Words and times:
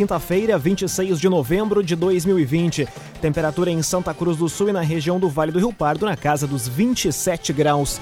Quinta-feira, 0.00 0.56
26 0.56 1.20
de 1.20 1.28
novembro 1.28 1.82
de 1.82 1.94
2020. 1.94 2.88
Temperatura 3.20 3.70
em 3.70 3.82
Santa 3.82 4.14
Cruz 4.14 4.38
do 4.38 4.48
Sul 4.48 4.70
e 4.70 4.72
na 4.72 4.80
região 4.80 5.20
do 5.20 5.28
Vale 5.28 5.52
do 5.52 5.58
Rio 5.58 5.74
Pardo 5.74 6.06
na 6.06 6.16
casa 6.16 6.46
dos 6.46 6.66
27 6.66 7.52
graus. 7.52 8.00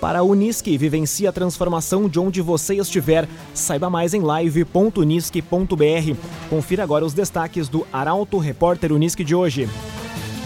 Para 0.00 0.18
a 0.18 0.22
Unisque, 0.24 0.76
vivencie 0.76 1.24
a 1.24 1.30
transformação 1.30 2.08
de 2.08 2.18
onde 2.18 2.42
você 2.42 2.74
estiver. 2.74 3.28
Saiba 3.54 3.88
mais 3.88 4.12
em 4.12 4.22
live.unisque.br. 4.22 6.16
Confira 6.50 6.82
agora 6.82 7.04
os 7.04 7.14
destaques 7.14 7.68
do 7.68 7.86
Arauto 7.92 8.38
Repórter 8.38 8.90
Unisque 8.92 9.22
de 9.22 9.32
hoje. 9.36 9.68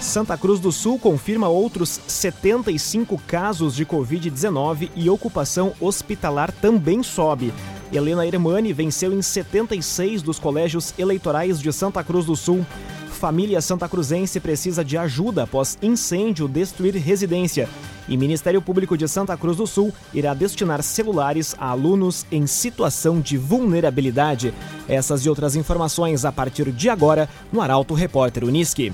Santa 0.02 0.36
Cruz 0.36 0.60
do 0.60 0.70
Sul 0.70 0.98
confirma 0.98 1.48
outros 1.48 1.98
75 2.06 3.18
casos 3.26 3.74
de 3.74 3.86
Covid-19 3.86 4.90
e 4.94 5.08
ocupação 5.08 5.72
hospitalar 5.80 6.52
também 6.52 7.02
sobe. 7.02 7.54
Helena 7.92 8.26
Hermani 8.26 8.72
venceu 8.72 9.12
em 9.12 9.20
76 9.20 10.22
dos 10.22 10.38
colégios 10.38 10.94
eleitorais 10.96 11.60
de 11.60 11.72
Santa 11.72 12.04
Cruz 12.04 12.26
do 12.26 12.36
Sul. 12.36 12.64
Família 13.10 13.60
Santa 13.60 13.88
Cruzense 13.88 14.38
precisa 14.40 14.84
de 14.84 14.96
ajuda 14.96 15.42
após 15.42 15.76
incêndio 15.82 16.48
destruir 16.48 16.94
residência. 16.94 17.68
E 18.08 18.16
Ministério 18.16 18.62
Público 18.62 18.96
de 18.96 19.06
Santa 19.06 19.36
Cruz 19.36 19.56
do 19.56 19.66
Sul 19.66 19.92
irá 20.14 20.32
destinar 20.34 20.82
celulares 20.82 21.54
a 21.58 21.68
alunos 21.68 22.24
em 22.30 22.46
situação 22.46 23.20
de 23.20 23.36
vulnerabilidade. 23.36 24.54
Essas 24.88 25.26
e 25.26 25.28
outras 25.28 25.54
informações 25.54 26.24
a 26.24 26.32
partir 26.32 26.72
de 26.72 26.88
agora 26.88 27.28
no 27.52 27.60
Arauto 27.60 27.92
Repórter 27.92 28.44
Uniski. 28.44 28.92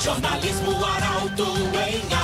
Jornalismo 0.00 0.84
Arauto 0.84 1.44
em. 1.44 2.23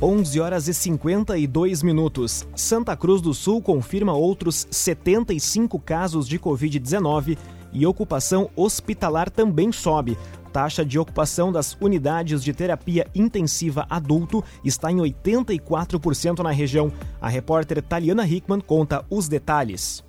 11 0.00 0.38
horas 0.38 0.68
e 0.68 0.74
52 0.74 1.82
minutos. 1.82 2.46
Santa 2.54 2.96
Cruz 2.96 3.20
do 3.20 3.34
Sul 3.34 3.60
confirma 3.60 4.12
outros 4.12 4.68
75 4.70 5.76
casos 5.80 6.28
de 6.28 6.38
Covid-19 6.38 7.36
e 7.72 7.84
ocupação 7.84 8.48
hospitalar 8.54 9.28
também 9.28 9.72
sobe. 9.72 10.16
Taxa 10.52 10.84
de 10.84 11.00
ocupação 11.00 11.50
das 11.50 11.76
unidades 11.80 12.44
de 12.44 12.52
terapia 12.52 13.08
intensiva 13.12 13.86
adulto 13.90 14.42
está 14.64 14.90
em 14.90 14.98
84% 14.98 16.44
na 16.44 16.50
região. 16.52 16.92
A 17.20 17.28
repórter 17.28 17.82
Taliana 17.82 18.26
Hickman 18.26 18.60
conta 18.60 19.04
os 19.10 19.28
detalhes. 19.28 20.07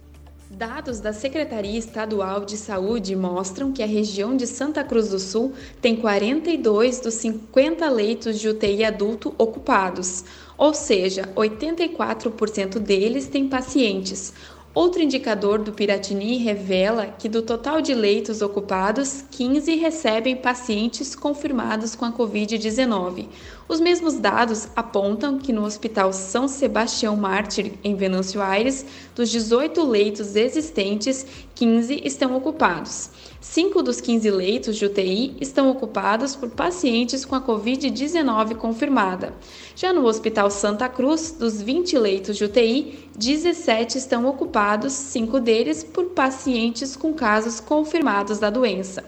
Dados 0.60 1.00
da 1.00 1.14
Secretaria 1.14 1.80
Estadual 1.80 2.44
de 2.44 2.58
Saúde 2.58 3.16
mostram 3.16 3.72
que 3.72 3.82
a 3.82 3.86
região 3.86 4.36
de 4.36 4.46
Santa 4.46 4.84
Cruz 4.84 5.08
do 5.08 5.18
Sul 5.18 5.54
tem 5.82 5.96
42 5.96 7.00
dos 7.00 7.14
50 7.14 7.90
leitos 7.90 8.38
de 8.38 8.50
UTI 8.50 8.84
adulto 8.84 9.34
ocupados, 9.38 10.26
ou 10.58 10.74
seja, 10.74 11.22
84% 11.34 12.78
deles 12.78 13.30
têm 13.30 13.48
pacientes. 13.48 14.34
Outro 14.74 15.02
indicador 15.02 15.60
do 15.60 15.72
Piratini 15.72 16.38
revela 16.38 17.08
que 17.08 17.30
do 17.30 17.42
total 17.42 17.82
de 17.82 17.94
leitos 17.94 18.42
ocupados, 18.42 19.24
15 19.32 19.76
recebem 19.76 20.36
pacientes 20.36 21.16
confirmados 21.16 21.96
com 21.96 22.04
a 22.04 22.12
Covid-19. 22.12 23.28
Os 23.70 23.80
mesmos 23.80 24.16
dados 24.16 24.67
apontam 24.75 25.38
que 25.38 25.53
no 25.53 25.64
Hospital 25.64 26.12
São 26.12 26.47
Sebastião 26.47 27.16
Mártir, 27.16 27.74
em 27.84 27.96
Venâncio 27.96 28.41
Aires, 28.41 28.84
dos 29.16 29.30
18 29.30 29.85
leitos 29.85 30.35
existentes, 30.35 31.24
15 31.53 32.02
estão 32.03 32.35
ocupados. 32.35 33.12
Cinco 33.40 33.84
dos 33.84 34.02
15 34.02 34.31
leitos 34.31 34.75
de 34.75 34.88
UTI 34.88 35.38
estão 35.40 35.69
ocupados 35.69 36.35
por 36.35 36.50
pacientes 36.50 37.24
com 37.24 37.35
a 37.35 37.41
Covid-19 37.41 38.56
confirmada. 38.56 39.35
Já 39.75 39.94
no 39.94 40.03
Hospital 40.07 40.50
Santa 40.50 40.90
Cruz, 40.90 41.30
dos 41.31 41.62
20 41.62 41.96
leitos 42.00 42.38
de 42.38 42.46
UTI, 42.46 43.07
17 43.16 44.00
estão 44.00 44.25
ocupados, 44.25 44.94
cinco 44.94 45.40
deles 45.40 45.84
por 45.84 46.06
pacientes 46.06 46.96
com 46.96 47.13
casos 47.13 47.59
confirmados 47.59 48.40
da 48.40 48.50
doença. 48.50 49.06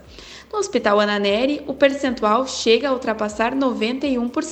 No 0.51 0.59
Hospital 0.59 0.99
Ananeri, 0.99 1.61
o 1.66 1.73
percentual 1.73 2.45
chega 2.45 2.89
a 2.89 2.91
ultrapassar 2.91 3.55
91%. 3.55 4.50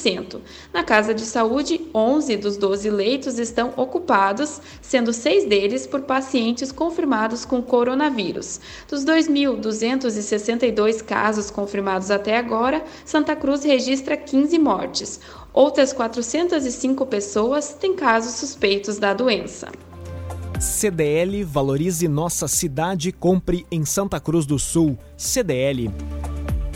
Na 0.74 0.84
Casa 0.84 1.14
de 1.14 1.22
Saúde, 1.22 1.82
11 1.94 2.38
dos 2.38 2.58
12 2.58 2.90
leitos 2.90 3.38
estão 3.38 3.74
ocupados, 3.76 4.62
sendo 4.82 5.12
seis 5.12 5.46
deles 5.46 5.86
por 5.86 6.02
pacientes 6.02 6.72
confirmados 6.72 7.46
com 7.46 7.62
coronavírus. 7.62 8.60
Dos 8.88 9.04
2.262 9.04 11.04
casos 11.04 11.52
confirmados 11.52 12.12
até 12.12 12.38
agora, 12.38 12.84
Santa 13.04 13.36
Cruz 13.36 13.64
registra 13.64 14.16
15 14.16 14.58
mortes. 14.58 15.20
Outras 15.54 15.92
405 15.92 17.06
pessoas 17.06 17.74
têm 17.74 17.96
casos 17.96 18.36
suspeitos 18.36 18.98
da 18.98 19.14
doença. 19.14 19.70
CDL 20.60 21.44
Valorize 21.44 22.08
Nossa 22.08 22.48
Cidade, 22.48 23.12
compre 23.12 23.66
em 23.72 23.86
Santa 23.86 24.20
Cruz 24.20 24.46
do 24.46 24.60
Sul. 24.60 24.98
CDL. 25.18 25.92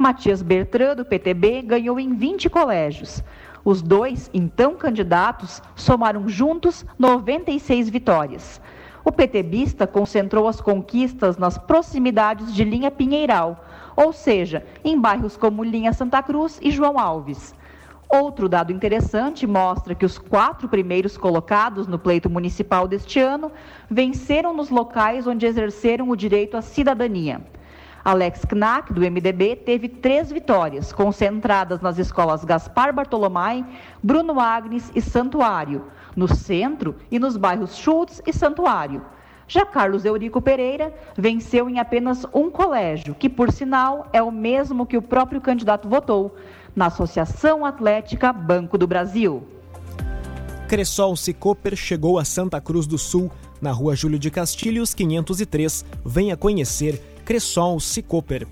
Matias 0.00 0.40
Bertrand, 0.40 0.96
do 0.96 1.04
PTB, 1.04 1.60
ganhou 1.60 2.00
em 2.00 2.14
20 2.14 2.48
colégios. 2.48 3.22
Os 3.62 3.82
dois, 3.82 4.30
então 4.32 4.74
candidatos, 4.74 5.62
somaram 5.76 6.26
juntos 6.26 6.86
96 6.98 7.90
vitórias. 7.90 8.62
O 9.04 9.12
PTBista 9.12 9.86
concentrou 9.86 10.48
as 10.48 10.58
conquistas 10.58 11.36
nas 11.36 11.58
proximidades 11.58 12.54
de 12.54 12.64
linha 12.64 12.90
Pinheiral, 12.90 13.62
ou 13.94 14.10
seja, 14.10 14.64
em 14.82 14.98
bairros 14.98 15.36
como 15.36 15.62
Linha 15.62 15.92
Santa 15.92 16.22
Cruz 16.22 16.58
e 16.62 16.70
João 16.70 16.98
Alves. 16.98 17.54
Outro 18.08 18.48
dado 18.48 18.72
interessante 18.72 19.46
mostra 19.46 19.94
que 19.94 20.06
os 20.06 20.16
quatro 20.16 20.66
primeiros 20.66 21.18
colocados 21.18 21.86
no 21.86 21.98
pleito 21.98 22.30
municipal 22.30 22.88
deste 22.88 23.20
ano 23.20 23.52
venceram 23.90 24.54
nos 24.54 24.70
locais 24.70 25.26
onde 25.26 25.44
exerceram 25.44 26.08
o 26.08 26.16
direito 26.16 26.56
à 26.56 26.62
cidadania. 26.62 27.42
Alex 28.04 28.44
Knack, 28.44 28.92
do 28.92 29.02
MDB, 29.02 29.56
teve 29.56 29.88
três 29.88 30.32
vitórias, 30.32 30.92
concentradas 30.92 31.80
nas 31.80 31.98
escolas 31.98 32.44
Gaspar 32.44 32.94
Bartolomai, 32.94 33.64
Bruno 34.02 34.40
Agnes 34.40 34.90
e 34.94 35.02
Santuário, 35.02 35.86
no 36.16 36.26
centro 36.26 36.96
e 37.10 37.18
nos 37.18 37.36
bairros 37.36 37.76
Schultz 37.76 38.22
e 38.26 38.32
Santuário. 38.32 39.02
Já 39.46 39.66
Carlos 39.66 40.04
Eurico 40.04 40.40
Pereira 40.40 40.94
venceu 41.16 41.68
em 41.68 41.78
apenas 41.78 42.24
um 42.32 42.50
colégio, 42.50 43.14
que, 43.14 43.28
por 43.28 43.52
sinal, 43.52 44.08
é 44.12 44.22
o 44.22 44.30
mesmo 44.30 44.86
que 44.86 44.96
o 44.96 45.02
próprio 45.02 45.40
candidato 45.40 45.88
votou, 45.88 46.36
na 46.74 46.86
Associação 46.86 47.66
Atlética 47.66 48.32
Banco 48.32 48.78
do 48.78 48.86
Brasil. 48.86 49.42
Cressol 50.68 51.16
Cicoper 51.16 51.74
chegou 51.74 52.16
a 52.16 52.24
Santa 52.24 52.60
Cruz 52.60 52.86
do 52.86 52.96
Sul, 52.96 53.28
na 53.60 53.72
rua 53.72 53.96
Júlio 53.96 54.20
de 54.20 54.30
Castilhos, 54.30 54.94
503. 54.94 55.84
Venha 56.06 56.36
conhecer 56.36 57.09
Cressol 57.30 57.78
Cicoper. 57.78 58.44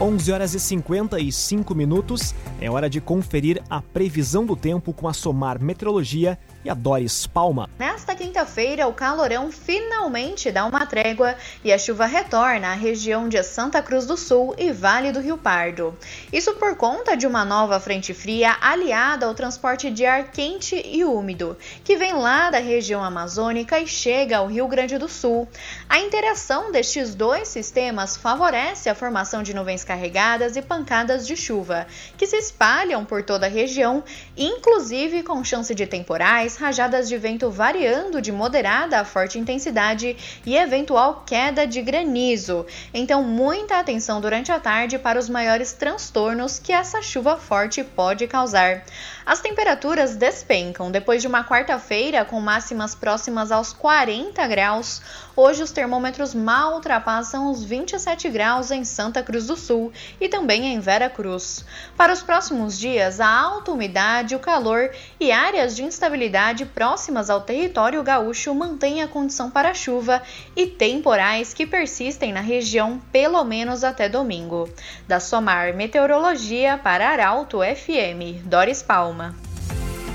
11 0.00 0.32
horas 0.32 0.54
e 0.54 0.58
55 0.58 1.72
minutos. 1.72 2.34
É 2.60 2.68
hora 2.68 2.90
de 2.90 3.00
conferir 3.00 3.62
a 3.70 3.80
previsão 3.80 4.44
do 4.44 4.56
tempo 4.56 4.92
com 4.92 5.06
a 5.06 5.12
Somar 5.12 5.62
Meteorologia 5.62 6.36
e 6.66 6.70
a 6.70 6.74
Doris 6.74 7.28
Palma. 7.28 7.70
Nesta 7.78 8.12
quinta-feira, 8.12 8.88
o 8.88 8.92
calorão 8.92 9.52
finalmente 9.52 10.50
dá 10.50 10.64
uma 10.64 10.84
trégua 10.84 11.36
e 11.62 11.72
a 11.72 11.78
chuva 11.78 12.06
retorna 12.06 12.72
à 12.72 12.74
região 12.74 13.28
de 13.28 13.40
Santa 13.44 13.80
Cruz 13.80 14.04
do 14.04 14.16
Sul 14.16 14.52
e 14.58 14.72
Vale 14.72 15.12
do 15.12 15.20
Rio 15.20 15.38
Pardo. 15.38 15.96
Isso 16.32 16.54
por 16.54 16.74
conta 16.74 17.16
de 17.16 17.24
uma 17.24 17.44
nova 17.44 17.78
frente 17.78 18.12
fria 18.12 18.56
aliada 18.60 19.26
ao 19.26 19.34
transporte 19.34 19.92
de 19.92 20.04
ar 20.04 20.32
quente 20.32 20.82
e 20.84 21.04
úmido, 21.04 21.56
que 21.84 21.96
vem 21.96 22.14
lá 22.14 22.50
da 22.50 22.58
região 22.58 23.04
amazônica 23.04 23.78
e 23.78 23.86
chega 23.86 24.38
ao 24.38 24.48
Rio 24.48 24.66
Grande 24.66 24.98
do 24.98 25.08
Sul. 25.08 25.48
A 25.88 26.00
interação 26.00 26.72
destes 26.72 27.14
dois 27.14 27.46
sistemas 27.46 28.16
favorece 28.16 28.88
a 28.88 28.94
formação 28.96 29.40
de 29.40 29.54
nuvens 29.54 29.84
carregadas 29.84 30.56
e 30.56 30.62
pancadas 30.62 31.24
de 31.28 31.36
chuva, 31.36 31.86
que 32.18 32.26
se 32.26 32.36
espalham 32.36 33.04
por 33.04 33.22
toda 33.22 33.46
a 33.46 33.50
região, 33.50 34.02
inclusive 34.36 35.22
com 35.22 35.44
chance 35.44 35.72
de 35.72 35.86
temporais, 35.86 36.55
rajadas 36.56 37.08
de 37.08 37.16
vento 37.16 37.50
variando 37.50 38.20
de 38.20 38.32
moderada 38.32 39.00
a 39.00 39.04
forte 39.04 39.38
intensidade 39.38 40.16
e 40.44 40.56
eventual 40.56 41.22
queda 41.26 41.66
de 41.66 41.80
granizo. 41.82 42.66
Então, 42.92 43.22
muita 43.22 43.78
atenção 43.78 44.20
durante 44.20 44.50
a 44.50 44.58
tarde 44.60 44.98
para 44.98 45.18
os 45.18 45.28
maiores 45.28 45.72
transtornos 45.72 46.58
que 46.58 46.72
essa 46.72 47.02
chuva 47.02 47.36
forte 47.36 47.84
pode 47.84 48.26
causar. 48.26 48.84
As 49.24 49.40
temperaturas 49.40 50.14
despencam 50.14 50.90
depois 50.90 51.20
de 51.20 51.28
uma 51.28 51.44
quarta-feira 51.44 52.24
com 52.24 52.40
máximas 52.40 52.94
próximas 52.94 53.50
aos 53.50 53.72
40 53.72 54.46
graus. 54.46 55.02
Hoje 55.38 55.62
os 55.62 55.70
termômetros 55.70 56.34
mal 56.34 56.76
ultrapassam 56.76 57.50
os 57.50 57.62
27 57.62 58.30
graus 58.30 58.70
em 58.70 58.84
Santa 58.84 59.22
Cruz 59.22 59.46
do 59.46 59.54
Sul 59.54 59.92
e 60.18 60.30
também 60.30 60.64
em 60.72 60.80
Vera 60.80 61.10
Cruz. 61.10 61.62
Para 61.94 62.10
os 62.10 62.22
próximos 62.22 62.78
dias, 62.78 63.20
a 63.20 63.28
alta 63.28 63.70
umidade, 63.70 64.34
o 64.34 64.38
calor 64.38 64.90
e 65.20 65.30
áreas 65.30 65.76
de 65.76 65.84
instabilidade 65.84 66.64
próximas 66.64 67.28
ao 67.28 67.42
território 67.42 68.02
gaúcho 68.02 68.54
mantêm 68.54 69.02
a 69.02 69.08
condição 69.08 69.50
para 69.50 69.74
chuva 69.74 70.22
e 70.56 70.66
temporais 70.66 71.52
que 71.52 71.66
persistem 71.66 72.32
na 72.32 72.40
região 72.40 72.98
pelo 73.12 73.44
menos 73.44 73.84
até 73.84 74.08
domingo. 74.08 74.70
Da 75.06 75.20
Somar 75.20 75.76
Meteorologia 75.76 76.80
para 76.82 77.10
Arauto 77.10 77.58
FM, 77.58 78.42
Doris 78.46 78.82
Palma. 78.82 79.45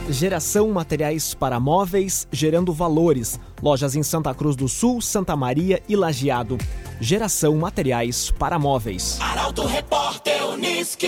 Geração 0.09 0.69
Materiais 0.71 1.33
para 1.33 1.59
Móveis, 1.59 2.27
gerando 2.31 2.74
valores. 2.74 3.39
Lojas 3.62 3.95
em 3.95 4.03
Santa 4.03 4.33
Cruz 4.33 4.56
do 4.56 4.68
Sul, 4.68 5.00
Santa 5.00 5.36
Maria 5.36 5.81
e 5.88 5.95
Lajeado. 5.95 6.57
Geração 7.00 7.56
Materiais 7.56 8.31
para 8.31 8.57
Móveis. 8.57 9.19
Arauto 9.21 9.65
Repórter 9.65 10.45
Uniski. 10.48 11.07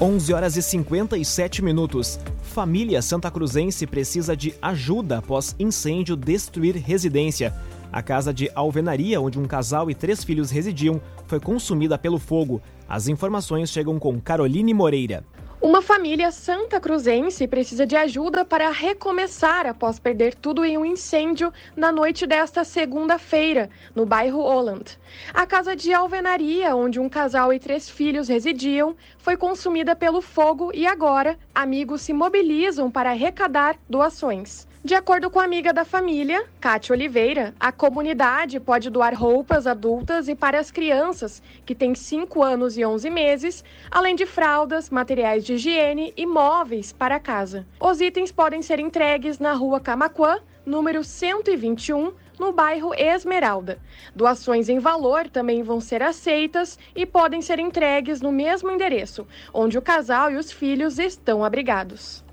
Onze 0.00 0.34
horas 0.34 0.56
e 0.56 0.62
57 0.62 1.62
minutos. 1.62 2.18
Família 2.42 3.00
Santa 3.00 3.30
Cruzense 3.30 3.86
precisa 3.86 4.36
de 4.36 4.54
ajuda 4.60 5.18
após 5.18 5.54
incêndio 5.58 6.16
destruir 6.16 6.76
residência. 6.76 7.54
A 7.92 8.02
casa 8.02 8.34
de 8.34 8.50
alvenaria, 8.54 9.20
onde 9.20 9.38
um 9.38 9.46
casal 9.46 9.90
e 9.90 9.94
três 9.94 10.22
filhos 10.24 10.50
residiam, 10.50 11.00
foi 11.26 11.40
consumida 11.40 11.96
pelo 11.96 12.18
fogo. 12.18 12.60
As 12.88 13.08
informações 13.08 13.70
chegam 13.70 13.98
com 13.98 14.20
Caroline 14.20 14.74
Moreira. 14.74 15.24
Uma 15.60 15.80
família 15.80 16.30
santa 16.30 16.78
cruzense 16.78 17.48
precisa 17.48 17.86
de 17.86 17.96
ajuda 17.96 18.44
para 18.44 18.70
recomeçar 18.70 19.66
após 19.66 19.98
perder 19.98 20.34
tudo 20.34 20.64
em 20.64 20.76
um 20.76 20.84
incêndio 20.84 21.50
na 21.74 21.90
noite 21.90 22.26
desta 22.26 22.62
segunda-feira, 22.62 23.70
no 23.94 24.04
bairro 24.04 24.42
Holland. 24.42 24.98
A 25.32 25.46
casa 25.46 25.74
de 25.74 25.94
alvenaria, 25.94 26.76
onde 26.76 27.00
um 27.00 27.08
casal 27.08 27.52
e 27.54 27.58
três 27.58 27.88
filhos 27.88 28.28
residiam, 28.28 28.94
foi 29.16 29.36
consumida 29.36 29.96
pelo 29.96 30.20
fogo 30.20 30.70
e 30.74 30.86
agora 30.86 31.38
amigos 31.54 32.02
se 32.02 32.12
mobilizam 32.12 32.90
para 32.90 33.10
arrecadar 33.10 33.76
doações. 33.88 34.68
De 34.86 34.94
acordo 34.94 35.28
com 35.28 35.40
a 35.40 35.44
amiga 35.44 35.72
da 35.72 35.84
família, 35.84 36.46
Cátia 36.60 36.92
Oliveira, 36.92 37.52
a 37.58 37.72
comunidade 37.72 38.60
pode 38.60 38.88
doar 38.88 39.14
roupas 39.14 39.66
adultas 39.66 40.28
e 40.28 40.36
para 40.36 40.60
as 40.60 40.70
crianças, 40.70 41.42
que 41.64 41.74
têm 41.74 41.92
5 41.92 42.40
anos 42.40 42.78
e 42.78 42.84
11 42.84 43.10
meses, 43.10 43.64
além 43.90 44.14
de 44.14 44.24
fraldas, 44.24 44.88
materiais 44.88 45.44
de 45.44 45.54
higiene 45.54 46.14
e 46.16 46.24
móveis 46.24 46.92
para 46.92 47.18
casa. 47.18 47.66
Os 47.80 48.00
itens 48.00 48.30
podem 48.30 48.62
ser 48.62 48.78
entregues 48.78 49.40
na 49.40 49.54
rua 49.54 49.80
Camaquã, 49.80 50.38
número 50.64 51.02
121, 51.02 52.12
no 52.38 52.52
bairro 52.52 52.94
Esmeralda. 52.94 53.80
Doações 54.14 54.68
em 54.68 54.78
valor 54.78 55.28
também 55.28 55.64
vão 55.64 55.80
ser 55.80 56.00
aceitas 56.00 56.78
e 56.94 57.04
podem 57.04 57.42
ser 57.42 57.58
entregues 57.58 58.20
no 58.20 58.30
mesmo 58.30 58.70
endereço, 58.70 59.26
onde 59.52 59.76
o 59.76 59.82
casal 59.82 60.30
e 60.30 60.36
os 60.36 60.52
filhos 60.52 61.00
estão 61.00 61.44
abrigados. 61.44 62.24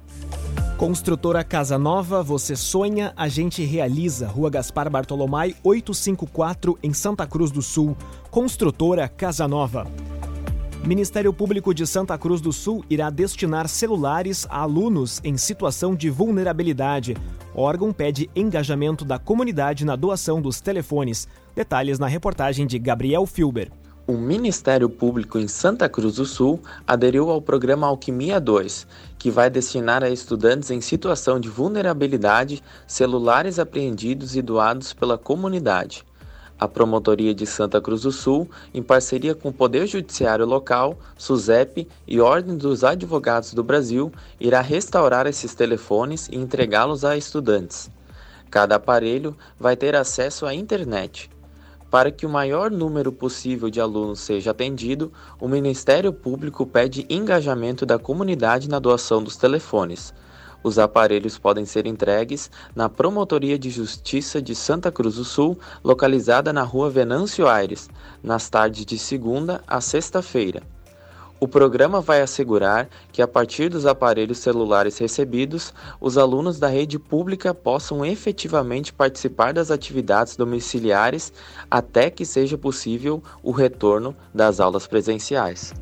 Construtora 0.78 1.44
Casa 1.44 1.78
Nova, 1.78 2.24
você 2.24 2.56
sonha, 2.56 3.14
a 3.16 3.28
gente 3.28 3.64
realiza. 3.64 4.28
Rua 4.28 4.50
Gaspar 4.50 4.90
Bartolomai, 4.90 5.56
854, 5.64 6.78
em 6.82 6.92
Santa 6.92 7.28
Cruz 7.28 7.52
do 7.52 7.62
Sul. 7.62 7.96
Construtora 8.32 9.08
Casa 9.08 9.48
Nova. 9.48 9.88
Ministério 10.84 11.32
Público 11.32 11.74
de 11.74 11.86
Santa 11.88 12.18
Cruz 12.18 12.42
do 12.42 12.52
Sul 12.52 12.84
irá 12.90 13.10
destinar 13.10 13.70
celulares 13.70 14.46
a 14.50 14.62
alunos 14.62 15.22
em 15.24 15.38
situação 15.38 15.96
de 15.96 16.10
vulnerabilidade. 16.10 17.16
O 17.54 17.62
órgão 17.62 17.94
pede 17.94 18.30
engajamento 18.36 19.06
da 19.06 19.20
comunidade 19.20 19.86
na 19.86 19.96
doação 19.96 20.42
dos 20.42 20.60
telefones. 20.60 21.28
Detalhes 21.56 22.00
na 22.00 22.08
reportagem 22.08 22.66
de 22.66 22.80
Gabriel 22.80 23.26
Filber. 23.28 23.72
O 24.06 24.18
Ministério 24.18 24.90
Público 24.90 25.40
em 25.40 25.48
Santa 25.48 25.88
Cruz 25.88 26.16
do 26.16 26.26
Sul 26.26 26.60
aderiu 26.86 27.30
ao 27.30 27.42
programa 27.42 27.88
Alquimia 27.88 28.38
2, 28.38 28.86
que 29.18 29.32
vai 29.32 29.50
destinar 29.50 30.04
a 30.04 30.10
estudantes 30.10 30.70
em 30.72 30.82
situação 30.82 31.40
de 31.40 31.48
vulnerabilidade 31.48 32.62
celulares 32.86 33.60
apreendidos 33.60 34.36
e 34.36 34.42
doados 34.42 34.92
pela 34.92 35.18
comunidade. 35.18 36.04
A 36.60 36.68
Promotoria 36.68 37.34
de 37.34 37.46
Santa 37.46 37.80
Cruz 37.80 38.02
do 38.02 38.12
Sul, 38.12 38.50
em 38.74 38.84
parceria 38.84 39.34
com 39.34 39.48
o 39.48 39.54
Poder 39.54 39.88
Judiciário 39.88 40.46
Local, 40.46 41.00
SUSEP 41.18 41.88
e 42.06 42.20
Ordem 42.20 42.58
dos 42.58 42.84
Advogados 42.84 43.54
do 43.54 43.64
Brasil, 43.64 44.12
irá 44.38 44.60
restaurar 44.60 45.28
esses 45.28 45.56
telefones 45.56 46.28
e 46.28 46.36
entregá-los 46.36 47.06
a 47.06 47.16
estudantes. 47.16 47.90
Cada 48.52 48.76
aparelho 48.76 49.34
vai 49.58 49.78
ter 49.78 49.96
acesso 49.96 50.46
à 50.46 50.54
internet. 50.54 51.32
Para 51.94 52.10
que 52.10 52.26
o 52.26 52.30
maior 52.30 52.72
número 52.72 53.12
possível 53.12 53.70
de 53.70 53.80
alunos 53.80 54.20
seja 54.20 54.50
atendido, 54.50 55.14
o 55.40 55.48
Ministério 55.48 56.12
Público 56.12 56.66
pede 56.66 57.06
engajamento 57.08 57.86
da 57.86 58.00
comunidade 58.00 58.68
na 58.68 58.80
doação 58.80 59.24
dos 59.24 59.38
telefones. 59.38 60.12
Os 60.64 60.80
aparelhos 60.80 61.38
podem 61.38 61.68
ser 61.68 61.86
entregues 61.86 62.50
na 62.76 62.90
Promotoria 62.90 63.60
de 63.60 63.70
Justiça 63.70 64.42
de 64.42 64.56
Santa 64.56 64.92
Cruz 64.92 65.18
do 65.18 65.24
Sul, 65.24 65.56
localizada 65.84 66.52
na 66.52 66.64
rua 66.64 66.90
Venâncio 66.90 67.48
Aires, 67.48 67.88
nas 68.24 68.50
tardes 68.50 68.88
de 68.88 68.98
segunda 68.98 69.62
a 69.68 69.80
sexta-feira. 69.80 70.64
O 71.44 71.48
programa 71.48 72.00
vai 72.00 72.22
assegurar 72.22 72.88
que, 73.12 73.22
a 73.22 73.28
partir 73.28 73.68
dos 73.68 73.86
aparelhos 73.86 74.38
celulares 74.38 74.98
recebidos, 74.98 75.74
os 76.00 76.18
alunos 76.18 76.58
da 76.58 76.70
rede 76.70 76.98
pública 76.98 77.54
possam 77.54 78.06
efetivamente 78.06 78.94
participar 78.94 79.52
das 79.52 79.70
atividades 79.70 80.38
domiciliares 80.38 81.34
até 81.70 82.10
que 82.10 82.26
seja 82.26 82.58
possível 82.58 83.22
o 83.44 83.52
retorno 83.52 84.16
das 84.34 84.62
aulas 84.62 84.88
presenciais. 84.88 85.74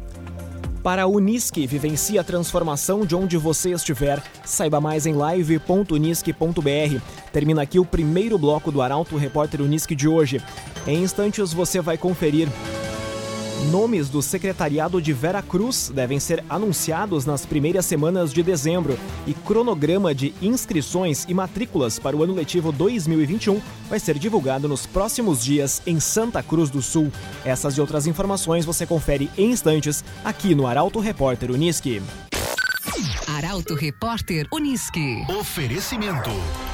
Para 0.82 1.04
a 1.04 1.08
Unisque, 1.08 1.68
vivencie 1.68 2.18
a 2.18 2.24
transformação 2.24 3.06
de 3.06 3.16
onde 3.16 3.38
você 3.38 3.70
estiver. 3.70 4.20
Saiba 4.44 4.82
mais 4.82 5.06
em 5.06 5.14
live.unisque.br. 5.14 7.02
Termina 7.32 7.62
aqui 7.62 7.78
o 7.78 7.86
primeiro 7.86 8.36
bloco 8.40 8.72
do 8.72 8.82
Arauto 8.82 9.16
Repórter 9.16 9.62
Unisque 9.62 9.94
de 9.94 10.08
hoje. 10.08 10.42
Em 10.88 11.04
instantes 11.04 11.54
você 11.54 11.80
vai 11.80 12.00
conferir. 12.00 12.48
Nomes 13.70 14.10
do 14.10 14.24
secretariado 14.24 15.00
de 15.00 15.14
Vera 15.14 15.42
Cruz 15.42 15.92
devem 15.94 16.20
ser 16.20 16.44
anunciados 16.50 17.26
nas 17.26 17.46
primeiras 17.46 17.86
semanas 17.86 18.34
de 18.34 18.42
dezembro 18.42 18.98
e 19.28 19.34
cronograma 19.36 20.16
de 20.16 20.34
inscrições 20.42 21.26
e 21.28 21.34
matrículas 21.34 22.00
para 22.00 22.18
o 22.18 22.24
ano 22.24 22.34
letivo 22.34 22.72
2021 22.72 23.62
vai 23.88 24.00
ser 24.00 24.18
divulgado 24.18 24.68
nos 24.68 24.88
próximos 24.88 25.44
dias 25.44 25.82
em 25.86 26.00
Santa 26.00 26.42
Cruz 26.42 26.72
do 26.72 26.82
Sul. 26.82 27.12
Essas 27.46 27.78
e 27.78 27.82
outras 27.82 28.08
informações 28.08 28.66
você 28.66 28.86
confere 28.86 29.30
em 29.38 29.52
instantes 29.52 30.04
aqui 30.26 30.56
no 30.56 30.66
Arauto 30.66 31.00
Repórter 31.00 31.52
Uniski. 31.52 32.02
Arauto 33.28 33.76
Repórter 33.76 34.48
Uniski. 34.52 35.24
Oferecimento. 35.40 36.32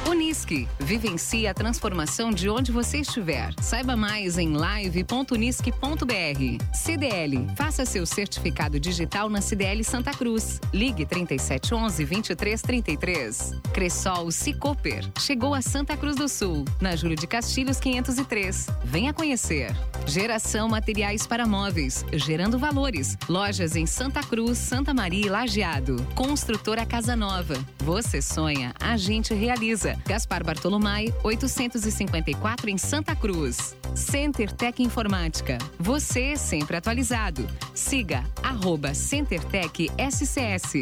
Unisque. 0.07 0.67
Vivencie 0.79 1.47
a 1.47 1.53
transformação 1.53 2.31
de 2.31 2.49
onde 2.49 2.71
você 2.71 2.99
estiver. 2.99 3.53
Saiba 3.61 3.97
mais 3.97 4.37
em 4.37 4.53
live.unisque.br. 4.53 6.63
CDL. 6.73 7.47
Faça 7.57 7.85
seu 7.85 8.05
certificado 8.05 8.79
digital 8.79 9.29
na 9.29 9.41
CDL 9.41 9.83
Santa 9.83 10.11
Cruz. 10.11 10.61
Ligue 10.73 11.05
3711 11.05 12.05
2333. 12.05 13.53
Cressol 13.73 14.31
Cicoper. 14.31 15.05
Chegou 15.19 15.53
a 15.53 15.61
Santa 15.61 15.97
Cruz 15.97 16.15
do 16.15 16.29
Sul, 16.29 16.63
na 16.79 16.95
Júlio 16.95 17.17
de 17.17 17.27
Castilhos 17.27 17.79
503. 17.79 18.67
Venha 18.85 19.13
conhecer. 19.13 19.75
Geração 20.05 20.69
Materiais 20.69 21.27
para 21.27 21.45
Móveis, 21.45 22.05
gerando 22.13 22.57
valores. 22.57 23.17
Lojas 23.27 23.75
em 23.75 23.85
Santa 23.85 24.21
Cruz, 24.21 24.57
Santa 24.57 24.93
Maria 24.93 25.25
e 25.25 25.29
Lajeado. 25.29 25.97
Construtora 26.15 26.85
Casa 26.85 27.15
Nova. 27.15 27.57
Você 27.87 28.21
sonha, 28.21 28.73
a 28.81 28.97
gente 28.97 29.33
realiza. 29.33 29.95
Gaspar 30.05 30.43
Bartolomai, 30.43 31.13
854 31.23 32.69
em 32.69 32.77
Santa 32.77 33.15
Cruz. 33.15 33.77
Center 33.95 34.51
Tech 34.51 34.83
Informática. 34.83 35.57
Você 35.79 36.35
sempre 36.35 36.75
atualizado. 36.75 37.47
Siga 37.73 38.25
arroba 38.43 38.93
CenterTech 38.93 39.89
SCS. 39.97 40.73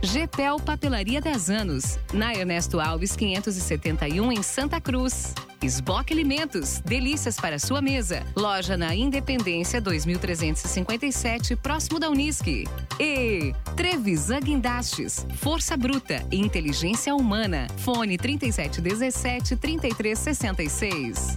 GPEL 0.00 0.58
Papelaria 0.58 1.20
10 1.20 1.50
anos. 1.50 1.98
Na 2.10 2.34
Ernesto 2.34 2.80
Alves 2.80 3.14
571 3.14 4.32
em 4.32 4.42
Santa 4.42 4.80
Cruz. 4.80 5.34
Esboque 5.62 6.12
Alimentos, 6.12 6.80
delícias 6.84 7.36
para 7.36 7.58
sua 7.58 7.80
mesa. 7.80 8.22
Loja 8.36 8.76
na 8.76 8.94
Independência 8.94 9.80
2357, 9.80 11.56
próximo 11.56 11.98
da 11.98 12.10
Unisque. 12.10 12.64
E 13.00 13.54
Trevisan 13.74 14.40
Guindastes, 14.40 15.26
Força 15.36 15.76
Bruta 15.76 16.24
e 16.30 16.38
Inteligência 16.38 17.14
Humana. 17.14 17.66
Fone 17.78 18.18
3717 18.18 19.56
3366. 19.56 21.36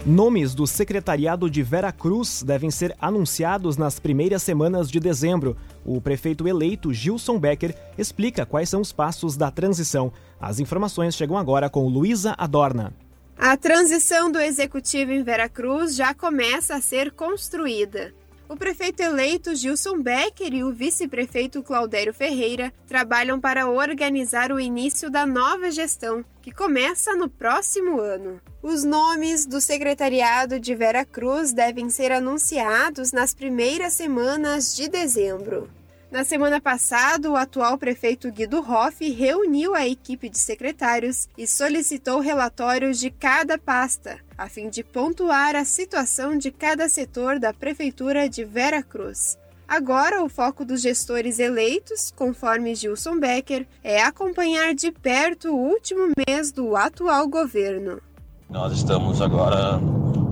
Nomes 0.06 0.54
do 0.54 0.68
secretariado 0.68 1.50
de 1.50 1.64
Vera 1.64 1.92
Cruz 1.92 2.44
devem 2.44 2.70
ser 2.70 2.96
anunciados 3.02 3.76
nas 3.76 4.00
primeiras 4.00 4.44
semanas 4.44 4.92
de 4.92 5.00
dezembro. 5.00 5.58
O 5.86 6.02
prefeito 6.02 6.48
eleito 6.48 6.92
Gilson 6.92 7.40
Becker 7.40 7.76
explica 7.96 8.46
quais 8.46 8.68
são 8.68 8.82
os 8.82 8.92
passos 8.92 9.38
da 9.38 9.52
transição. 9.52 10.12
As 10.42 10.60
informações 10.60 11.16
chegam 11.16 11.38
agora 11.38 11.70
com 11.70 11.88
Luísa 11.88 12.34
Adorna. 12.40 12.92
A 13.38 13.56
transição 13.56 14.32
do 14.32 14.40
executivo 14.40 15.12
em 15.12 15.22
Veracruz 15.22 15.96
já 15.96 16.14
começa 16.14 16.76
a 16.76 16.82
ser 16.82 17.12
construída. 17.12 18.14
O 18.48 18.56
prefeito 18.56 19.02
eleito 19.02 19.56
Gilson 19.56 20.02
Becker 20.02 20.54
e 20.54 20.64
o 20.64 20.72
vice-prefeito 20.72 21.64
Claudério 21.64 22.14
Ferreira 22.14 22.72
trabalham 22.88 23.40
para 23.40 23.68
organizar 23.68 24.52
o 24.52 24.60
início 24.60 25.10
da 25.10 25.26
nova 25.26 25.72
gestão, 25.72 26.24
que 26.44 26.52
começa 26.52 27.16
no 27.16 27.28
próximo 27.28 28.00
ano. 28.00 28.40
Os 28.62 28.84
nomes 28.84 29.48
do 29.48 29.60
secretariado 29.60 30.60
de 30.60 30.76
Vera 30.76 31.04
Cruz 31.04 31.54
devem 31.54 31.90
ser 31.90 32.12
anunciados 32.12 33.12
nas 33.12 33.34
primeiras 33.34 33.94
semanas 33.94 34.76
de 34.76 34.88
dezembro. 34.88 35.68
Na 36.16 36.24
semana 36.24 36.62
passada, 36.62 37.30
o 37.30 37.36
atual 37.36 37.78
prefeito 37.78 38.32
Guido 38.32 38.60
Hoff 38.60 39.06
reuniu 39.12 39.76
a 39.76 39.86
equipe 39.86 40.30
de 40.30 40.40
secretários 40.40 41.28
e 41.38 41.46
solicitou 41.46 42.22
relatórios 42.22 42.98
de 42.98 43.12
cada 43.12 43.58
pasta, 43.58 44.20
a 44.38 44.48
fim 44.48 44.70
de 44.70 44.82
pontuar 44.82 45.58
a 45.58 45.66
situação 45.66 46.38
de 46.38 46.52
cada 46.52 46.88
setor 46.88 47.38
da 47.38 47.54
prefeitura 47.54 48.30
de 48.30 48.46
Vera 48.46 48.82
Cruz. 48.82 49.38
Agora, 49.68 50.24
o 50.24 50.30
foco 50.30 50.64
dos 50.64 50.82
gestores 50.82 51.38
eleitos, 51.38 52.14
conforme 52.16 52.76
Gilson 52.76 53.20
Becker, 53.20 53.68
é 53.84 54.02
acompanhar 54.02 54.74
de 54.74 54.94
perto 54.94 55.50
o 55.50 55.60
último 55.60 56.14
mês 56.26 56.50
do 56.50 56.78
atual 56.78 57.28
governo. 57.28 58.02
Nós 58.50 58.72
estamos 58.72 59.22
agora, 59.22 59.82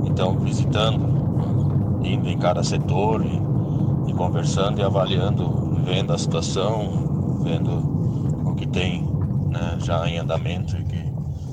então, 0.05 0.39
visitando, 0.39 1.99
indo 2.05 2.29
em 2.29 2.39
cada 2.39 2.63
setor 2.63 3.21
e, 3.25 4.09
e 4.09 4.13
conversando 4.13 4.79
e 4.79 4.81
avaliando, 4.81 5.72
vendo 5.83 6.13
a 6.13 6.17
situação, 6.17 7.43
vendo 7.43 8.49
o 8.49 8.55
que 8.55 8.65
tem 8.67 9.03
né, 9.49 9.77
já 9.79 10.07
em 10.07 10.17
andamento 10.17 10.77
e 10.77 10.83
que, 10.83 11.03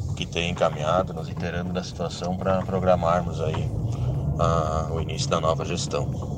o 0.09 0.15
que 0.15 0.25
tem 0.27 0.51
encaminhado, 0.51 1.13
nos 1.13 1.29
inteirando 1.29 1.73
da 1.73 1.83
situação 1.83 2.37
para 2.37 2.63
programarmos 2.63 3.41
aí 3.41 3.69
a, 4.39 4.91
o 4.93 5.01
início 5.01 5.29
da 5.29 5.41
nova 5.41 5.65
gestão. 5.65 6.31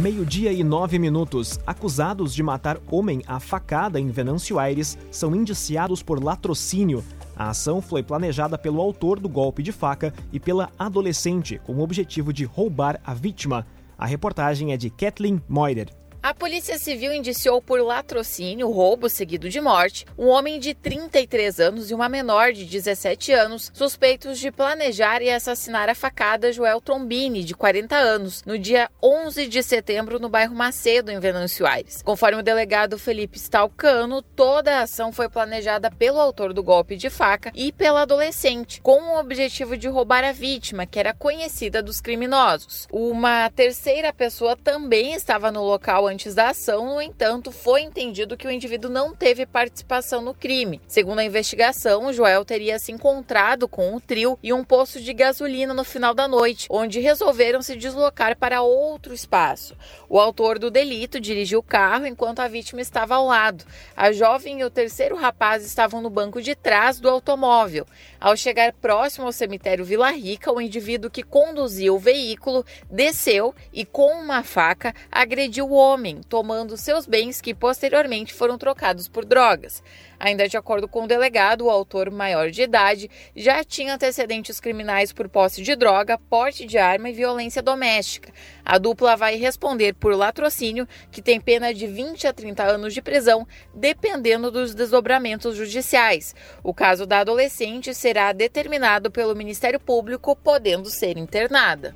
Meio-dia 0.01 0.51
e 0.51 0.63
nove 0.63 0.97
minutos. 0.97 1.59
Acusados 1.67 2.33
de 2.33 2.41
matar 2.41 2.79
homem 2.89 3.21
à 3.27 3.39
facada 3.39 3.99
em 3.99 4.09
Venâncio 4.09 4.57
Aires 4.57 4.97
são 5.11 5.35
indiciados 5.35 6.01
por 6.01 6.23
latrocínio. 6.23 7.03
A 7.35 7.49
ação 7.49 7.79
foi 7.79 8.01
planejada 8.01 8.57
pelo 8.57 8.81
autor 8.81 9.19
do 9.19 9.29
golpe 9.29 9.61
de 9.61 9.71
faca 9.71 10.11
e 10.33 10.39
pela 10.39 10.71
adolescente, 10.79 11.61
com 11.63 11.73
o 11.73 11.81
objetivo 11.81 12.33
de 12.33 12.43
roubar 12.43 12.99
a 13.05 13.13
vítima. 13.13 13.67
A 13.97 14.05
reportagem 14.05 14.71
é 14.71 14.77
de 14.77 14.89
Kathleen 14.91 15.41
Moider. 15.49 15.89
A 16.21 16.33
Polícia 16.33 16.77
Civil 16.77 17.13
indiciou 17.13 17.61
por 17.61 17.79
latrocínio, 17.79 18.69
roubo 18.69 19.07
seguido 19.07 19.49
de 19.49 19.61
morte, 19.61 20.05
um 20.17 20.27
homem 20.27 20.59
de 20.59 20.73
33 20.73 21.59
anos 21.59 21.89
e 21.89 21.93
uma 21.93 22.09
menor 22.09 22.51
de 22.51 22.65
17 22.65 23.31
anos, 23.31 23.71
suspeitos 23.73 24.39
de 24.39 24.51
planejar 24.51 25.21
e 25.21 25.29
assassinar 25.29 25.89
a 25.89 25.95
facada 25.95 26.51
Joel 26.51 26.81
Trombini, 26.81 27.43
de 27.43 27.53
40 27.53 27.95
anos, 27.95 28.43
no 28.45 28.57
dia 28.57 28.89
11 29.01 29.47
de 29.47 29.63
setembro 29.63 30.19
no 30.19 30.27
bairro 30.27 30.55
Macedo, 30.55 31.11
em 31.11 31.19
Venâncio 31.19 31.65
Aires. 31.65 32.01
Conforme 32.01 32.41
o 32.41 32.43
delegado 32.43 32.99
Felipe 32.99 33.37
Stalcano, 33.37 34.21
toda 34.21 34.79
a 34.79 34.81
ação 34.81 35.13
foi 35.13 35.29
planejada 35.29 35.89
pelo 35.89 36.19
autor 36.19 36.51
do 36.51 36.63
golpe 36.63 36.97
de 36.97 37.09
faca 37.09 37.51
e 37.55 37.71
pela 37.71 38.01
adolescente, 38.01 38.81
com 38.81 39.13
o 39.13 39.19
objetivo 39.19 39.77
de 39.77 39.87
roubar 39.87 40.25
a 40.25 40.33
vítima, 40.33 40.85
que 40.85 40.99
era 40.99 41.13
conhecida 41.13 41.81
dos 41.81 42.01
criminosos. 42.01 42.87
Uma 42.91 43.49
terceira 43.51 44.11
pessoa 44.11 44.57
também 44.57 45.13
estava 45.13 45.51
no 45.51 45.63
local 45.63 46.07
antes 46.07 46.16
da 46.25 46.49
ação, 46.49 46.85
no 46.85 47.01
entanto, 47.01 47.51
foi 47.51 47.81
entendido 47.81 48.35
que 48.35 48.47
o 48.47 48.51
indivíduo 48.51 48.89
não 48.89 49.15
teve 49.15 49.45
participação 49.45 50.21
no 50.21 50.33
crime. 50.33 50.81
Segundo 50.87 51.19
a 51.19 51.23
investigação, 51.23 52.11
Joel 52.11 52.43
teria 52.43 52.79
se 52.79 52.91
encontrado 52.91 53.67
com 53.67 53.95
o 53.95 54.01
trio 54.01 54.37
em 54.41 54.51
um 54.51 54.63
posto 54.63 54.99
de 54.99 55.13
gasolina 55.13 55.73
no 55.73 55.83
final 55.83 56.13
da 56.13 56.27
noite, 56.27 56.67
onde 56.69 56.99
resolveram 56.99 57.61
se 57.61 57.75
deslocar 57.75 58.37
para 58.37 58.61
outro 58.61 59.13
espaço. 59.13 59.75
O 60.09 60.19
autor 60.19 60.57
do 60.57 60.71
delito 60.71 61.19
dirigiu 61.19 61.59
o 61.59 61.63
carro 61.63 62.05
enquanto 62.05 62.39
a 62.39 62.47
vítima 62.47 62.81
estava 62.81 63.15
ao 63.15 63.27
lado. 63.27 63.65
A 63.95 64.11
jovem 64.11 64.61
e 64.61 64.63
o 64.63 64.69
terceiro 64.69 65.15
rapaz 65.15 65.65
estavam 65.65 66.01
no 66.01 66.09
banco 66.09 66.41
de 66.41 66.55
trás 66.55 66.99
do 66.99 67.09
automóvel. 67.09 67.85
Ao 68.19 68.35
chegar 68.35 68.73
próximo 68.73 69.25
ao 69.25 69.31
cemitério 69.31 69.85
Vila 69.85 70.11
Rica, 70.11 70.51
o 70.51 70.59
indivíduo 70.59 71.11
que 71.11 71.23
conduzia 71.23 71.93
o 71.93 71.99
veículo 71.99 72.65
desceu 72.89 73.53
e, 73.71 73.85
com 73.85 74.13
uma 74.13 74.43
faca, 74.43 74.93
agrediu 75.11 75.67
o 75.67 75.73
homem, 75.73 75.96
tomando 76.27 76.77
seus 76.77 77.05
bens 77.05 77.41
que 77.41 77.53
posteriormente 77.53 78.33
foram 78.33 78.57
trocados 78.57 79.07
por 79.07 79.25
drogas. 79.25 79.83
Ainda 80.19 80.47
de 80.47 80.57
acordo 80.57 80.87
com 80.87 81.03
o 81.03 81.07
delegado, 81.07 81.65
o 81.65 81.69
autor 81.69 82.09
maior 82.09 82.49
de 82.49 82.63
idade 82.63 83.09
já 83.35 83.63
tinha 83.63 83.93
antecedentes 83.93 84.59
criminais 84.59 85.11
por 85.13 85.29
posse 85.29 85.61
de 85.61 85.75
droga, 85.75 86.17
porte 86.17 86.65
de 86.65 86.77
arma 86.77 87.09
e 87.09 87.13
violência 87.13 87.61
doméstica. 87.61 88.33
A 88.65 88.77
dupla 88.77 89.15
vai 89.15 89.35
responder 89.35 89.93
por 89.93 90.15
latrocínio, 90.15 90.87
que 91.11 91.21
tem 91.21 91.39
pena 91.39 91.73
de 91.73 91.85
20 91.85 92.27
a 92.27 92.33
30 92.33 92.63
anos 92.63 92.93
de 92.93 93.01
prisão, 93.01 93.47
dependendo 93.73 94.49
dos 94.49 94.73
desdobramentos 94.73 95.55
judiciais. 95.55 96.33
O 96.63 96.73
caso 96.73 97.05
da 97.05 97.19
adolescente 97.19 97.93
será 97.93 98.31
determinado 98.31 99.11
pelo 99.11 99.35
Ministério 99.35 99.79
Público, 99.79 100.35
podendo 100.35 100.89
ser 100.89 101.17
internada. 101.17 101.95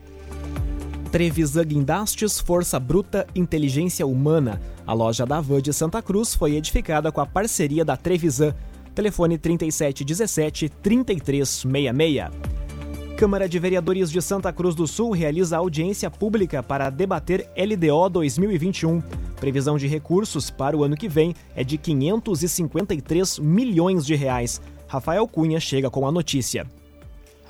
Trevisan 1.11 1.65
Guindastes 1.65 2.39
Força 2.39 2.79
Bruta 2.79 3.27
Inteligência 3.35 4.07
Humana. 4.07 4.61
A 4.87 4.93
loja 4.93 5.25
da 5.25 5.41
Van 5.41 5.61
de 5.61 5.73
Santa 5.73 6.01
Cruz 6.01 6.33
foi 6.33 6.55
edificada 6.55 7.11
com 7.11 7.19
a 7.19 7.25
parceria 7.25 7.83
da 7.83 7.97
Trevisan. 7.97 8.55
Telefone 8.95 9.37
3717 9.37 10.69
3366. 10.69 12.31
Câmara 13.17 13.49
de 13.49 13.59
Vereadores 13.59 14.09
de 14.09 14.21
Santa 14.21 14.53
Cruz 14.53 14.73
do 14.73 14.87
Sul 14.87 15.11
realiza 15.11 15.57
audiência 15.57 16.09
pública 16.09 16.63
para 16.63 16.89
debater 16.89 17.45
LDO 17.57 18.09
2021. 18.09 19.01
Previsão 19.37 19.77
de 19.77 19.87
recursos 19.87 20.49
para 20.49 20.77
o 20.77 20.83
ano 20.83 20.95
que 20.95 21.09
vem 21.09 21.35
é 21.53 21.63
de 21.63 21.77
553 21.77 23.37
milhões 23.39 24.05
de 24.05 24.15
reais. 24.15 24.61
Rafael 24.87 25.27
Cunha 25.27 25.59
chega 25.59 25.89
com 25.89 26.07
a 26.07 26.11
notícia. 26.11 26.65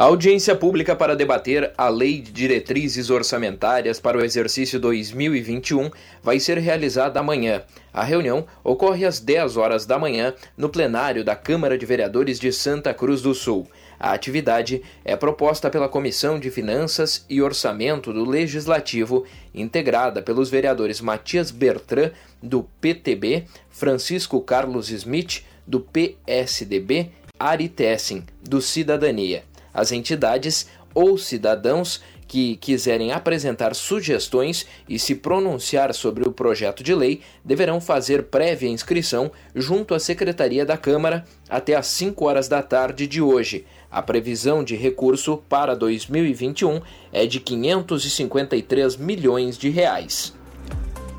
A 0.02 0.06
audiência 0.06 0.56
pública 0.56 0.96
para 0.96 1.16
debater 1.16 1.74
a 1.78 1.88
Lei 1.88 2.20
de 2.22 2.32
Diretrizes 2.32 3.12
Orçamentárias 3.12 4.00
para 4.00 4.18
o 4.18 4.26
exercício 4.26 4.80
2021 4.80 5.92
vai 6.24 6.40
ser 6.40 6.58
realizada 6.58 7.20
amanhã. 7.20 7.62
A 7.94 8.04
reunião 8.04 8.48
ocorre 8.64 9.06
às 9.06 9.20
10 9.20 9.58
horas 9.58 9.86
da 9.86 10.00
manhã 10.00 10.34
no 10.58 10.70
plenário 10.70 11.24
da 11.24 11.36
Câmara 11.36 11.78
de 11.78 11.86
Vereadores 11.86 12.40
de 12.40 12.52
Santa 12.52 12.96
Cruz 12.96 13.22
do 13.22 13.36
Sul. 13.36 13.70
A 14.00 14.12
atividade 14.12 14.82
é 15.06 15.16
proposta 15.16 15.70
pela 15.70 15.88
Comissão 15.88 16.40
de 16.40 16.50
Finanças 16.50 17.24
e 17.30 17.40
Orçamento 17.40 18.12
do 18.12 18.28
Legislativo, 18.28 19.24
integrada 19.54 20.20
pelos 20.20 20.50
vereadores 20.50 21.00
Matias 21.00 21.52
Bertrand, 21.52 22.10
do 22.42 22.64
PTB, 22.82 23.46
Francisco 23.70 24.42
Carlos 24.42 24.90
Smith, 24.90 25.44
do 25.68 25.80
PSDB, 25.80 27.12
Ari 27.40 27.70
Tessin, 27.70 28.24
do 28.42 28.60
Cidadania. 28.60 29.51
As 29.74 29.92
entidades 29.92 30.68
ou 30.94 31.18
cidadãos 31.18 32.02
que 32.32 32.56
quiserem 32.56 33.12
apresentar 33.12 33.76
sugestões 33.76 34.66
e 34.88 34.98
se 34.98 35.16
pronunciar 35.16 35.94
sobre 35.94 36.26
o 36.26 36.32
projeto 36.32 36.82
de 36.82 36.96
lei 36.96 37.20
deverão 37.44 37.82
fazer 37.82 38.24
prévia 38.24 38.70
inscrição 38.70 39.30
junto 39.54 39.94
à 39.94 40.00
Secretaria 40.00 40.66
da 40.66 40.78
Câmara 40.78 41.26
até 41.50 41.76
às 41.76 41.88
5 41.88 42.26
horas 42.26 42.48
da 42.48 42.62
tarde 42.64 43.06
de 43.06 43.22
hoje. 43.22 43.66
A 43.92 44.02
previsão 44.02 44.64
de 44.64 44.78
recurso 44.78 45.44
para 45.50 45.76
2021 45.76 46.80
é 47.12 47.26
de 47.26 47.42
553 47.42 48.96
milhões 48.96 49.58
de 49.58 49.70
reais. 49.70 50.34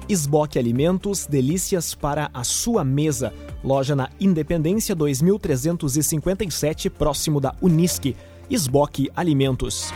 Esboque 0.09 0.59
Alimentos, 0.59 1.27
delícias 1.27 1.95
para 1.95 2.31
a 2.33 2.43
sua 2.43 2.83
mesa. 2.85 3.35
Loja 3.63 3.95
na 3.95 4.09
Independência 4.19 4.95
2357, 4.95 6.89
próximo 6.91 7.39
da 7.39 7.55
Unisque. 7.61 8.17
Esboque 8.51 9.11
Alimentos. 9.17 9.93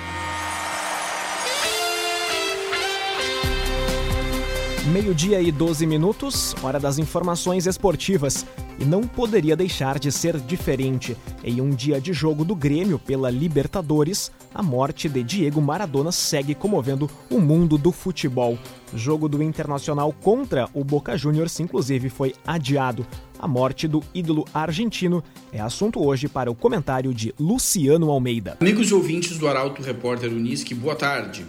Meio-dia 4.92 5.42
e 5.42 5.50
12 5.50 5.84
minutos, 5.86 6.54
hora 6.62 6.78
das 6.78 6.98
informações 6.98 7.66
esportivas. 7.66 8.46
E 8.78 8.84
não 8.84 9.02
poderia 9.02 9.56
deixar 9.56 9.98
de 9.98 10.12
ser 10.12 10.38
diferente. 10.38 11.16
Em 11.42 11.60
um 11.60 11.70
dia 11.70 12.00
de 12.00 12.12
jogo 12.12 12.44
do 12.44 12.54
Grêmio 12.54 12.98
pela 12.98 13.28
Libertadores, 13.28 14.30
a 14.54 14.62
morte 14.62 15.08
de 15.08 15.22
Diego 15.22 15.60
Maradona 15.60 16.10
segue 16.10 16.54
comovendo 16.54 17.10
o 17.30 17.38
mundo 17.38 17.76
do 17.76 17.92
futebol. 17.92 18.58
O 18.92 18.96
jogo 18.98 19.28
do 19.28 19.42
Internacional 19.42 20.12
contra 20.12 20.68
o 20.72 20.82
Boca 20.82 21.16
Juniors, 21.16 21.58
inclusive, 21.60 22.08
foi 22.08 22.34
adiado. 22.46 23.06
A 23.38 23.46
morte 23.46 23.86
do 23.86 24.02
ídolo 24.14 24.46
argentino 24.54 25.22
é 25.52 25.60
assunto 25.60 26.02
hoje 26.02 26.28
para 26.28 26.50
o 26.50 26.54
comentário 26.54 27.12
de 27.12 27.34
Luciano 27.38 28.10
Almeida. 28.10 28.56
Amigos 28.60 28.90
e 28.90 28.94
ouvintes 28.94 29.38
do 29.38 29.46
Arauto 29.46 29.82
Repórter 29.82 30.30
Unisque, 30.30 30.74
boa 30.74 30.94
tarde. 30.94 31.44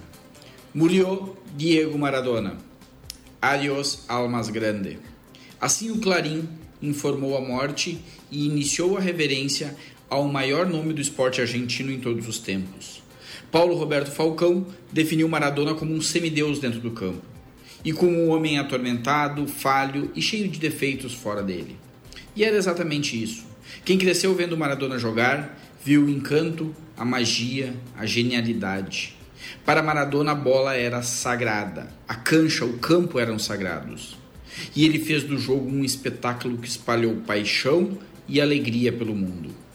Murió 0.73 1.29
Diego 1.55 1.97
Maradona. 1.97 2.57
Adiós, 3.41 4.03
almas 4.07 4.49
grande. 4.49 4.99
Assim 5.59 5.91
o 5.91 5.99
Clarim 5.99 6.47
informou 6.81 7.37
a 7.37 7.41
morte 7.41 7.99
e 8.29 8.45
iniciou 8.45 8.97
a 8.97 8.99
reverência 8.99 9.75
ao 10.09 10.27
maior 10.27 10.65
nome 10.65 10.93
do 10.93 11.01
esporte 11.01 11.41
argentino 11.41 11.91
em 11.91 11.99
todos 11.99 12.27
os 12.27 12.39
tempos. 12.39 13.01
Paulo 13.51 13.75
Roberto 13.75 14.11
Falcão 14.11 14.65
definiu 14.91 15.27
Maradona 15.27 15.73
como 15.73 15.93
um 15.93 16.01
semideus 16.01 16.59
dentro 16.59 16.79
do 16.79 16.91
campo 16.91 17.21
e 17.83 17.93
como 17.93 18.11
um 18.11 18.29
homem 18.29 18.57
atormentado, 18.57 19.47
falho 19.47 20.11
e 20.15 20.21
cheio 20.21 20.47
de 20.47 20.59
defeitos 20.59 21.13
fora 21.13 21.41
dele. 21.43 21.77
E 22.35 22.43
era 22.43 22.57
exatamente 22.57 23.21
isso. 23.21 23.45
Quem 23.83 23.97
cresceu 23.97 24.33
vendo 24.35 24.57
Maradona 24.57 24.97
jogar 24.97 25.57
viu 25.83 26.03
o 26.03 26.09
encanto, 26.09 26.75
a 26.97 27.05
magia, 27.05 27.73
a 27.95 28.05
genialidade. 28.05 29.15
Para 29.65 29.83
Maradona, 29.83 30.31
a 30.31 30.35
bola 30.35 30.75
era 30.75 31.01
sagrada, 31.01 31.87
a 32.07 32.15
cancha, 32.15 32.65
o 32.65 32.77
campo 32.77 33.19
eram 33.19 33.39
sagrados. 33.39 34.17
E 34.75 34.83
ele 34.83 34.99
fez 34.99 35.23
do 35.23 35.37
jogo 35.37 35.69
um 35.69 35.83
espetáculo 35.83 36.57
que 36.57 36.67
espalhou 36.67 37.15
paixão 37.25 37.97
e 38.27 38.41
alegria 38.41 38.91
pelo 38.91 39.15
mundo. 39.15 39.66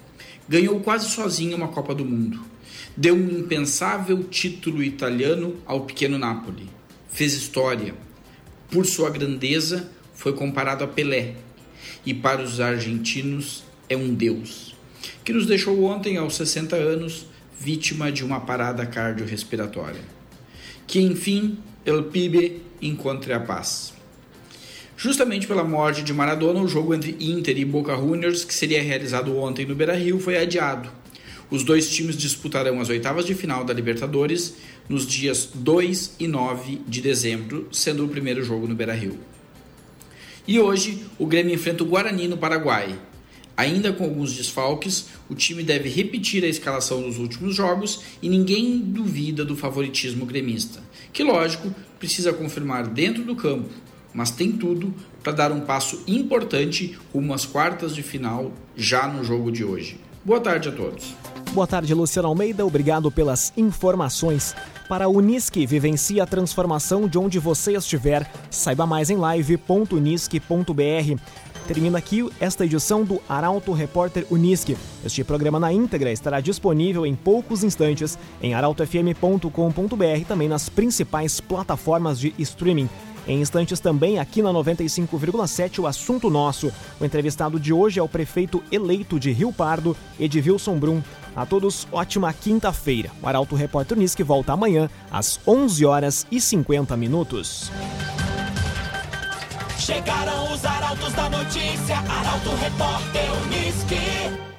Ganhou 0.52 0.80
quase 0.80 1.08
sozinho 1.08 1.56
uma 1.56 1.68
Copa 1.68 1.94
do 1.94 2.04
Mundo. 2.04 2.44
Deu 2.94 3.14
um 3.14 3.38
impensável 3.38 4.22
título 4.24 4.82
italiano 4.82 5.56
ao 5.64 5.86
pequeno 5.86 6.18
Napoli. 6.18 6.68
Fez 7.08 7.32
história. 7.32 7.94
Por 8.70 8.84
sua 8.84 9.08
grandeza, 9.08 9.90
foi 10.14 10.34
comparado 10.34 10.84
a 10.84 10.86
Pelé. 10.86 11.36
E 12.04 12.12
para 12.12 12.42
os 12.42 12.60
argentinos, 12.60 13.64
é 13.88 13.96
um 13.96 14.12
deus. 14.12 14.76
Que 15.24 15.32
nos 15.32 15.46
deixou 15.46 15.84
ontem, 15.84 16.18
aos 16.18 16.34
60 16.34 16.76
anos, 16.76 17.24
vítima 17.58 18.12
de 18.12 18.22
uma 18.22 18.40
parada 18.40 18.84
cardiorrespiratória. 18.84 20.02
Que 20.86 21.00
enfim, 21.00 21.60
El 21.86 22.02
Pibe 22.10 22.60
encontre 22.82 23.32
a 23.32 23.40
paz. 23.40 23.91
Justamente 25.02 25.48
pela 25.48 25.64
morte 25.64 26.00
de 26.00 26.14
Maradona, 26.14 26.60
o 26.60 26.68
jogo 26.68 26.94
entre 26.94 27.16
Inter 27.18 27.58
e 27.58 27.64
Boca 27.64 27.96
Juniors, 27.96 28.44
que 28.44 28.54
seria 28.54 28.80
realizado 28.80 29.36
ontem 29.36 29.66
no 29.66 29.74
Beira-Rio, 29.74 30.20
foi 30.20 30.36
adiado. 30.36 30.88
Os 31.50 31.64
dois 31.64 31.90
times 31.90 32.16
disputarão 32.16 32.80
as 32.80 32.88
oitavas 32.88 33.26
de 33.26 33.34
final 33.34 33.64
da 33.64 33.74
Libertadores 33.74 34.54
nos 34.88 35.04
dias 35.04 35.48
2 35.52 36.18
e 36.20 36.28
9 36.28 36.82
de 36.86 37.00
dezembro, 37.00 37.66
sendo 37.72 38.04
o 38.04 38.08
primeiro 38.08 38.44
jogo 38.44 38.68
no 38.68 38.76
Beira-Rio. 38.76 39.18
E 40.46 40.60
hoje, 40.60 41.04
o 41.18 41.26
Grêmio 41.26 41.52
enfrenta 41.52 41.82
o 41.82 41.86
Guarani 41.86 42.28
no 42.28 42.38
Paraguai, 42.38 42.96
Ainda 43.56 43.92
com 43.92 44.04
alguns 44.04 44.34
desfalques, 44.34 45.08
o 45.28 45.34
time 45.34 45.62
deve 45.62 45.88
repetir 45.88 46.42
a 46.42 46.48
escalação 46.48 47.02
dos 47.02 47.18
últimos 47.18 47.54
jogos 47.54 48.00
e 48.22 48.28
ninguém 48.28 48.78
duvida 48.78 49.44
do 49.44 49.54
favoritismo 49.54 50.24
gremista, 50.24 50.80
que, 51.12 51.22
lógico, 51.22 51.74
precisa 51.98 52.32
confirmar 52.32 52.86
dentro 52.86 53.22
do 53.24 53.36
campo 53.36 53.68
mas 54.14 54.30
tem 54.30 54.52
tudo 54.52 54.92
para 55.22 55.32
dar 55.32 55.52
um 55.52 55.60
passo 55.60 56.02
importante 56.06 56.98
rumo 57.12 57.32
às 57.32 57.44
quartas 57.44 57.94
de 57.94 58.02
final 58.02 58.52
já 58.76 59.06
no 59.06 59.24
jogo 59.24 59.50
de 59.50 59.64
hoje. 59.64 59.98
Boa 60.24 60.40
tarde 60.40 60.68
a 60.68 60.72
todos. 60.72 61.14
Boa 61.52 61.66
tarde, 61.66 61.92
Luciano 61.92 62.28
Almeida. 62.28 62.64
Obrigado 62.64 63.10
pelas 63.10 63.52
informações. 63.56 64.54
Para 64.88 65.06
a 65.06 65.08
Unisque, 65.08 65.66
vivencie 65.66 66.20
a 66.20 66.26
transformação 66.26 67.08
de 67.08 67.18
onde 67.18 67.38
você 67.38 67.76
estiver. 67.76 68.30
Saiba 68.50 68.86
mais 68.86 69.10
em 69.10 69.16
live.unisque.br. 69.16 71.20
Termina 71.66 71.98
aqui 71.98 72.28
esta 72.40 72.64
edição 72.64 73.04
do 73.04 73.20
Arauto 73.28 73.72
Repórter 73.72 74.26
Unisque. 74.30 74.76
Este 75.04 75.22
programa 75.22 75.60
na 75.60 75.72
íntegra 75.72 76.10
estará 76.10 76.40
disponível 76.40 77.06
em 77.06 77.14
poucos 77.14 77.62
instantes 77.62 78.18
em 78.42 78.54
arautofm.com.br 78.54 80.24
também 80.26 80.48
nas 80.48 80.68
principais 80.68 81.40
plataformas 81.40 82.18
de 82.18 82.34
streaming. 82.38 82.88
Em 83.26 83.40
instantes 83.40 83.78
também, 83.80 84.18
aqui 84.18 84.42
na 84.42 84.50
95,7, 84.50 85.78
o 85.78 85.86
assunto 85.86 86.28
nosso. 86.28 86.72
O 87.00 87.04
entrevistado 87.04 87.58
de 87.58 87.72
hoje 87.72 88.00
é 88.00 88.02
o 88.02 88.08
prefeito 88.08 88.62
eleito 88.70 89.18
de 89.18 89.30
Rio 89.30 89.52
Pardo, 89.52 89.96
Edvilson 90.18 90.78
Brum. 90.78 91.02
A 91.34 91.46
todos, 91.46 91.86
ótima 91.90 92.32
quinta-feira. 92.32 93.10
O 93.22 93.28
Arauto 93.28 93.54
Repórter 93.54 93.96
Unisque 93.96 94.22
volta 94.22 94.52
amanhã, 94.52 94.90
às 95.10 95.40
11 95.46 95.84
horas 95.84 96.26
e 96.30 96.40
50 96.40 96.96
minutos. 96.96 97.70
Chegaram 99.78 100.52
os 100.52 100.64
arautos 100.64 101.12
da 101.12 101.28
notícia, 101.28 101.96
Arauto 101.96 102.50
Repórter 102.60 103.32
Unisque. 103.44 104.51